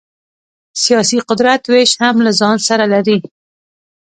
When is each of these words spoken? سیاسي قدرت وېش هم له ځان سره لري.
سیاسي 0.83 1.17
قدرت 1.29 1.63
وېش 1.71 1.91
هم 2.01 2.15
له 2.25 2.31
ځان 2.39 2.57
سره 2.67 2.85
لري. 2.93 3.17